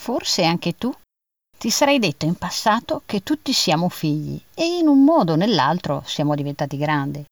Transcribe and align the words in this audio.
Forse 0.00 0.44
anche 0.44 0.78
tu 0.78 0.90
ti 1.58 1.68
sarai 1.68 1.98
detto 1.98 2.24
in 2.24 2.34
passato 2.34 3.02
che 3.04 3.22
tutti 3.22 3.52
siamo 3.52 3.90
figli 3.90 4.40
e 4.54 4.78
in 4.78 4.88
un 4.88 5.04
modo 5.04 5.34
o 5.34 5.36
nell'altro 5.36 6.02
siamo 6.06 6.34
diventati 6.34 6.78
grandi. 6.78 7.22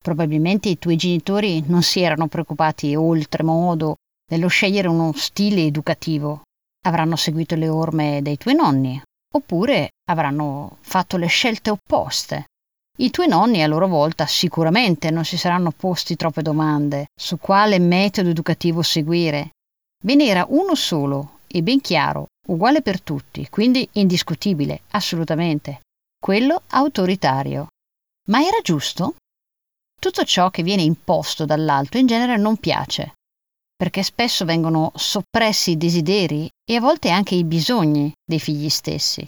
Probabilmente 0.00 0.68
i 0.68 0.78
tuoi 0.78 0.94
genitori 0.94 1.64
non 1.66 1.82
si 1.82 2.02
erano 2.02 2.28
preoccupati 2.28 2.94
oltremodo 2.94 3.96
nello 4.30 4.46
scegliere 4.46 4.86
uno 4.86 5.10
stile 5.16 5.62
educativo. 5.62 6.42
Avranno 6.86 7.16
seguito 7.16 7.56
le 7.56 7.68
orme 7.68 8.22
dei 8.22 8.36
tuoi 8.36 8.54
nonni, 8.54 9.02
oppure 9.34 9.88
avranno 10.08 10.76
fatto 10.82 11.16
le 11.16 11.26
scelte 11.26 11.70
opposte. 11.70 12.44
I 12.98 13.10
tuoi 13.10 13.26
nonni 13.26 13.64
a 13.64 13.66
loro 13.66 13.88
volta 13.88 14.24
sicuramente 14.26 15.10
non 15.10 15.24
si 15.24 15.36
saranno 15.36 15.72
posti 15.72 16.14
troppe 16.14 16.42
domande 16.42 17.06
su 17.12 17.38
quale 17.38 17.80
metodo 17.80 18.28
educativo 18.28 18.82
seguire. 18.82 19.50
Ve 20.04 20.14
n'era 20.14 20.46
uno 20.48 20.76
solo 20.76 21.33
e 21.54 21.62
ben 21.62 21.80
chiaro, 21.80 22.30
uguale 22.48 22.82
per 22.82 23.00
tutti, 23.00 23.48
quindi 23.48 23.88
indiscutibile, 23.92 24.82
assolutamente, 24.90 25.82
quello 26.18 26.62
autoritario. 26.70 27.68
Ma 28.28 28.40
era 28.40 28.58
giusto? 28.60 29.14
Tutto 30.00 30.24
ciò 30.24 30.50
che 30.50 30.64
viene 30.64 30.82
imposto 30.82 31.44
dall'alto 31.44 31.96
in 31.96 32.08
genere 32.08 32.36
non 32.36 32.56
piace, 32.56 33.12
perché 33.76 34.02
spesso 34.02 34.44
vengono 34.44 34.90
soppressi 34.96 35.70
i 35.70 35.76
desideri 35.76 36.48
e 36.68 36.74
a 36.74 36.80
volte 36.80 37.10
anche 37.10 37.36
i 37.36 37.44
bisogni 37.44 38.12
dei 38.24 38.40
figli 38.40 38.68
stessi. 38.68 39.24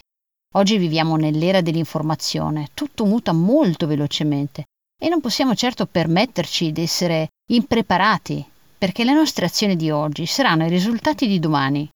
Oggi 0.56 0.78
viviamo 0.78 1.14
nell'era 1.14 1.60
dell'informazione, 1.60 2.70
tutto 2.74 3.04
muta 3.04 3.30
molto 3.32 3.86
velocemente 3.86 4.64
e 5.00 5.08
non 5.08 5.20
possiamo 5.20 5.54
certo 5.54 5.86
permetterci 5.86 6.72
di 6.72 6.82
essere 6.82 7.28
impreparati, 7.52 8.44
perché 8.76 9.04
le 9.04 9.12
nostre 9.12 9.46
azioni 9.46 9.76
di 9.76 9.92
oggi 9.92 10.26
saranno 10.26 10.66
i 10.66 10.70
risultati 10.70 11.28
di 11.28 11.38
domani. 11.38 11.88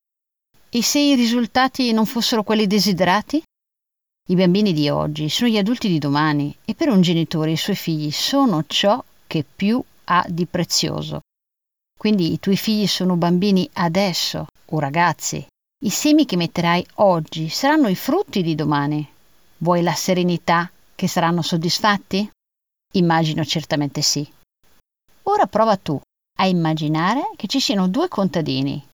E 0.73 0.85
se 0.85 1.01
i 1.01 1.17
risultati 1.17 1.91
non 1.91 2.07
fossero 2.07 2.45
quelli 2.45 2.69
desiderati? 2.69 3.43
I 4.29 4.35
bambini 4.37 4.73
di 4.73 4.89
oggi 4.89 5.29
sono 5.29 5.51
gli 5.51 5.59
adulti 5.59 5.89
di 5.89 5.99
domani 5.99 6.57
e 6.65 6.77
per 6.77 6.91
un 6.91 7.01
genitore 7.01 7.51
i 7.51 7.57
suoi 7.57 7.75
figli 7.75 8.13
sono 8.13 8.63
ciò 8.69 9.03
che 9.27 9.45
più 9.45 9.83
ha 10.05 10.25
di 10.29 10.47
prezioso. 10.47 11.23
Quindi 11.99 12.33
i 12.33 12.39
tuoi 12.39 12.57
figli 12.57 12.87
sono 12.87 13.17
bambini 13.17 13.69
adesso 13.73 14.47
o 14.67 14.79
ragazzi. 14.79 15.45
I 15.83 15.91
semi 15.91 16.25
che 16.25 16.37
metterai 16.37 16.87
oggi 16.97 17.49
saranno 17.49 17.89
i 17.89 17.97
frutti 17.97 18.41
di 18.41 18.55
domani. 18.55 19.05
Vuoi 19.59 19.83
la 19.83 19.95
serenità 19.95 20.71
che 20.95 21.09
saranno 21.09 21.43
soddisfatti? 21.43 22.31
Immagino 22.93 23.45
certamente 23.45 24.03
sì. 24.03 24.25
Ora 25.25 25.47
prova 25.47 25.77
tu 25.77 26.01
a 26.39 26.47
immaginare 26.47 27.33
che 27.35 27.49
ci 27.49 27.59
siano 27.59 27.89
due 27.89 28.07
contadini 28.07 28.87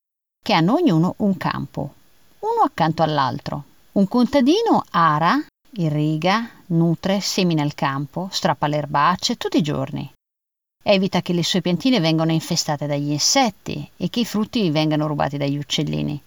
che 0.47 0.53
hanno 0.53 0.75
ognuno 0.75 1.15
un 1.19 1.37
campo, 1.37 1.93
uno 2.39 2.61
accanto 2.65 3.03
all'altro. 3.03 3.65
Un 3.95 4.07
contadino 4.07 4.85
ara, 4.91 5.45
irriga, 5.73 6.49
nutre, 6.67 7.21
semina 7.21 7.65
il 7.65 7.75
campo, 7.75 8.29
strappa 8.31 8.69
le 8.69 8.77
erbacce 8.77 9.37
tutti 9.37 9.57
i 9.57 9.63
giorni. 9.63 10.09
Evita 10.85 11.21
che 11.21 11.33
le 11.33 11.43
sue 11.43 11.63
piantine 11.63 11.99
vengano 11.99 12.31
infestate 12.31 12.87
dagli 12.87 13.11
insetti 13.11 13.91
e 13.97 14.09
che 14.09 14.21
i 14.21 14.25
frutti 14.25 14.71
vengano 14.71 15.09
rubati 15.09 15.37
dagli 15.37 15.59
uccellini. 15.59 16.23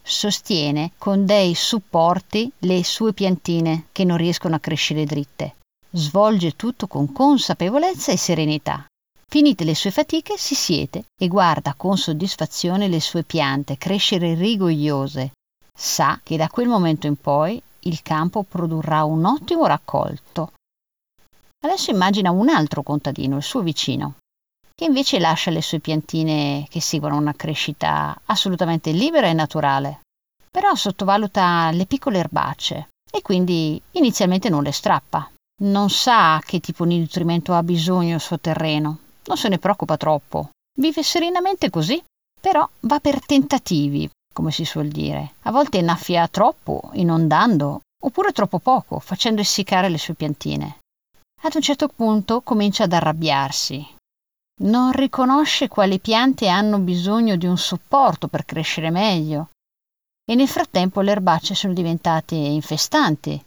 Sostiene 0.00 0.92
con 0.96 1.26
dei 1.26 1.56
supporti 1.56 2.48
le 2.60 2.84
sue 2.84 3.12
piantine 3.12 3.86
che 3.90 4.04
non 4.04 4.18
riescono 4.18 4.54
a 4.54 4.60
crescere 4.60 5.04
dritte. 5.04 5.56
Svolge 5.90 6.54
tutto 6.54 6.86
con 6.86 7.10
consapevolezza 7.10 8.12
e 8.12 8.16
serenità. 8.18 8.86
Finite 9.34 9.64
le 9.64 9.74
sue 9.74 9.90
fatiche, 9.90 10.36
si 10.38 10.54
siede 10.54 11.06
e 11.18 11.26
guarda 11.26 11.74
con 11.76 11.98
soddisfazione 11.98 12.86
le 12.86 13.00
sue 13.00 13.24
piante 13.24 13.76
crescere 13.76 14.34
rigogliose, 14.34 15.32
sa 15.76 16.20
che 16.22 16.36
da 16.36 16.46
quel 16.46 16.68
momento 16.68 17.08
in 17.08 17.16
poi 17.16 17.60
il 17.80 18.00
campo 18.02 18.44
produrrà 18.44 19.02
un 19.02 19.24
ottimo 19.24 19.66
raccolto. 19.66 20.52
Adesso 21.64 21.90
immagina 21.90 22.30
un 22.30 22.48
altro 22.48 22.84
contadino, 22.84 23.38
il 23.38 23.42
suo 23.42 23.62
vicino, 23.62 24.18
che 24.72 24.84
invece 24.84 25.18
lascia 25.18 25.50
le 25.50 25.62
sue 25.62 25.80
piantine 25.80 26.68
che 26.70 26.80
seguono 26.80 27.16
una 27.16 27.34
crescita 27.34 28.16
assolutamente 28.26 28.92
libera 28.92 29.26
e 29.26 29.32
naturale, 29.32 30.02
però 30.48 30.76
sottovaluta 30.76 31.72
le 31.72 31.86
piccole 31.86 32.18
erbacce 32.18 32.90
e 33.10 33.20
quindi 33.20 33.82
inizialmente 33.94 34.48
non 34.48 34.62
le 34.62 34.70
strappa. 34.70 35.28
Non 35.62 35.90
sa 35.90 36.40
che 36.44 36.60
tipo 36.60 36.86
di 36.86 37.00
nutrimento 37.00 37.52
ha 37.52 37.64
bisogno 37.64 38.14
il 38.14 38.20
suo 38.20 38.38
terreno, 38.38 38.98
non 39.26 39.36
se 39.36 39.48
ne 39.48 39.58
preoccupa 39.58 39.96
troppo. 39.96 40.50
Vive 40.78 41.02
serenamente 41.02 41.70
così, 41.70 42.02
però 42.40 42.68
va 42.80 43.00
per 43.00 43.24
tentativi, 43.24 44.10
come 44.32 44.50
si 44.50 44.64
suol 44.64 44.88
dire. 44.88 45.34
A 45.42 45.50
volte 45.50 45.78
innaffia 45.78 46.28
troppo, 46.28 46.90
inondando, 46.94 47.80
oppure 48.02 48.32
troppo 48.32 48.58
poco, 48.58 48.98
facendo 48.98 49.40
essiccare 49.40 49.88
le 49.88 49.98
sue 49.98 50.14
piantine. 50.14 50.78
Ad 51.42 51.54
un 51.54 51.60
certo 51.62 51.88
punto 51.88 52.40
comincia 52.42 52.84
ad 52.84 52.92
arrabbiarsi. 52.92 53.86
Non 54.62 54.92
riconosce 54.92 55.68
quali 55.68 55.98
piante 55.98 56.48
hanno 56.48 56.78
bisogno 56.78 57.36
di 57.36 57.46
un 57.46 57.58
supporto 57.58 58.28
per 58.28 58.44
crescere 58.44 58.90
meglio. 58.90 59.50
E 60.26 60.34
nel 60.34 60.48
frattempo 60.48 61.00
le 61.00 61.10
erbacce 61.10 61.54
sono 61.54 61.72
diventate 61.72 62.34
infestanti. 62.34 63.42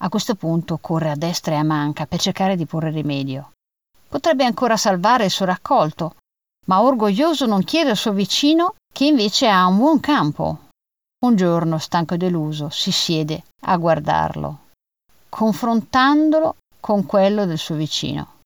A 0.00 0.08
questo 0.08 0.36
punto 0.36 0.78
corre 0.78 1.10
a 1.10 1.16
destra 1.16 1.54
e 1.54 1.58
a 1.58 1.64
manca 1.64 2.06
per 2.06 2.20
cercare 2.20 2.56
di 2.56 2.66
porre 2.66 2.90
rimedio. 2.90 3.52
Potrebbe 4.08 4.44
ancora 4.44 4.76
salvare 4.76 5.26
il 5.26 5.30
suo 5.30 5.44
raccolto, 5.44 6.16
ma 6.66 6.80
orgoglioso 6.80 7.46
non 7.46 7.62
chiede 7.62 7.90
al 7.90 7.96
suo 7.96 8.12
vicino 8.12 8.74
che 8.92 9.04
invece 9.04 9.48
ha 9.48 9.66
un 9.66 9.76
buon 9.76 10.00
campo. 10.00 10.66
Un 11.24 11.36
giorno, 11.36 11.78
stanco 11.78 12.14
e 12.14 12.16
deluso, 12.16 12.70
si 12.70 12.90
siede 12.90 13.42
a 13.62 13.76
guardarlo, 13.76 14.66
confrontandolo 15.28 16.56
con 16.80 17.04
quello 17.06 17.44
del 17.44 17.58
suo 17.58 17.74
vicino. 17.74 18.36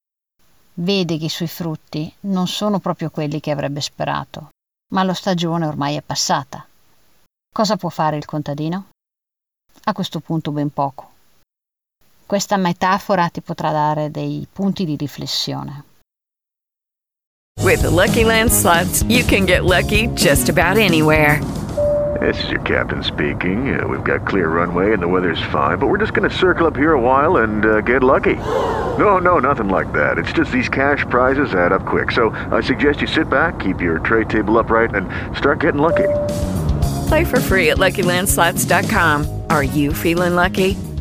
Vede 0.74 1.18
che 1.18 1.26
i 1.26 1.28
suoi 1.28 1.48
frutti 1.48 2.12
non 2.20 2.48
sono 2.48 2.78
proprio 2.78 3.10
quelli 3.10 3.40
che 3.40 3.50
avrebbe 3.50 3.82
sperato, 3.82 4.48
ma 4.94 5.02
la 5.02 5.14
stagione 5.14 5.66
ormai 5.66 5.96
è 5.96 6.02
passata. 6.02 6.66
Cosa 7.54 7.76
può 7.76 7.90
fare 7.90 8.16
il 8.16 8.24
contadino? 8.24 8.88
A 9.84 9.92
questo 9.92 10.20
punto 10.20 10.50
ben 10.50 10.72
poco. 10.72 11.11
Questa 12.26 12.56
metafora 12.56 13.28
ti 13.28 13.40
potrà 13.40 13.70
dare 13.70 14.10
dei 14.10 14.46
punti 14.50 14.84
di 14.84 14.96
riflessione. 14.96 15.84
With 17.60 17.82
the 17.82 17.90
Lucky 17.90 18.24
Land 18.24 18.50
slots, 18.50 19.02
you 19.08 19.24
can 19.24 19.44
get 19.44 19.64
lucky 19.64 20.08
just 20.14 20.48
about 20.48 20.78
anywhere. 20.78 21.40
This 22.20 22.42
is 22.44 22.50
your 22.50 22.60
captain 22.60 23.02
speaking. 23.02 23.78
Uh, 23.78 23.86
we've 23.86 24.04
got 24.04 24.26
clear 24.26 24.48
runway 24.48 24.92
and 24.92 25.02
the 25.02 25.08
weather's 25.08 25.40
fine, 25.50 25.78
but 25.78 25.88
we're 25.88 25.98
just 25.98 26.12
going 26.12 26.28
to 26.28 26.36
circle 26.36 26.66
up 26.66 26.76
here 26.76 26.92
a 26.92 27.00
while 27.00 27.38
and 27.38 27.64
uh, 27.64 27.80
get 27.80 28.02
lucky. 28.02 28.36
No, 28.98 29.18
no, 29.18 29.38
nothing 29.38 29.68
like 29.68 29.92
that. 29.92 30.18
It's 30.18 30.32
just 30.32 30.52
these 30.52 30.68
cash 30.68 31.04
prizes 31.08 31.54
add 31.54 31.72
up 31.72 31.86
quick. 31.86 32.10
So 32.10 32.30
I 32.50 32.60
suggest 32.60 33.00
you 33.00 33.06
sit 33.06 33.30
back, 33.30 33.60
keep 33.60 33.80
your 33.80 33.98
tray 34.00 34.24
table 34.24 34.58
upright, 34.58 34.94
and 34.94 35.08
start 35.36 35.60
getting 35.60 35.80
lucky. 35.80 36.08
Play 37.08 37.24
for 37.24 37.40
free 37.40 37.70
at 37.70 37.78
LuckyLandSlots.com. 37.78 39.44
Are 39.48 39.64
you 39.64 39.92
feeling 39.92 40.34
lucky? 40.34 40.76